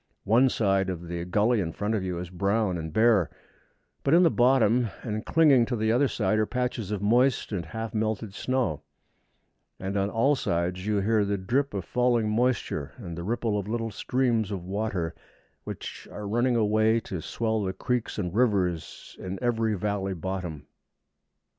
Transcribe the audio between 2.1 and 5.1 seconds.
is brown and bare, but in the bottom,